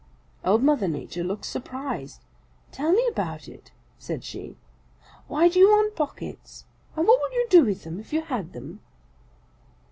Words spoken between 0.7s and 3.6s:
Nature looked surprised. 'Tell me all about